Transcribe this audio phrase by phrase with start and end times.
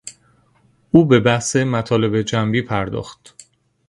[0.91, 3.35] او به بحث مطالب جنبی پرداخت.